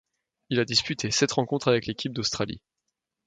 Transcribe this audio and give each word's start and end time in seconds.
Il 0.49 0.59
a 0.59 0.65
disputé 0.65 1.11
sept 1.11 1.31
rencontres 1.33 1.67
avec 1.67 1.87
équipe 1.87 2.13
d'Australie. 2.13 2.59